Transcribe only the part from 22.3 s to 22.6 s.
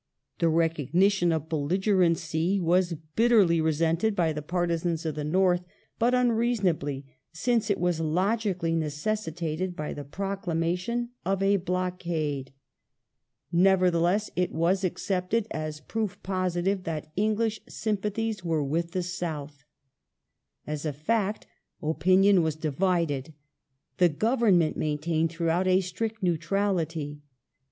was